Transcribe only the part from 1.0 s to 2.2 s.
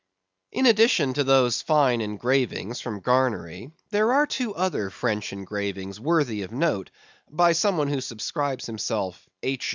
to those fine